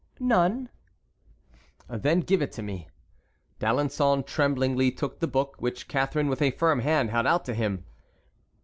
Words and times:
"None." 0.19 0.69
"Then 1.87 2.21
give 2.21 2.41
it 2.41 2.51
to 2.53 2.63
me." 2.63 2.89
D'Alençon 3.59 4.25
tremblingly 4.25 4.89
took 4.91 5.19
the 5.19 5.27
book, 5.27 5.57
which 5.59 5.87
Catharine 5.87 6.27
with 6.27 6.41
a 6.41 6.49
firm 6.49 6.79
hand 6.79 7.11
held 7.11 7.27
out 7.27 7.45
to 7.45 7.53
him. 7.53 7.85